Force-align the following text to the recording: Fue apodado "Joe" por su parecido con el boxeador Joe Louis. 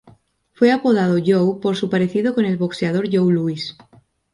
Fue 0.53 0.71
apodado 0.71 1.19
"Joe" 1.23 1.59
por 1.61 1.75
su 1.77 1.87
parecido 1.91 2.33
con 2.33 2.45
el 2.45 2.57
boxeador 2.57 3.05
Joe 3.13 3.31
Louis. 3.31 3.77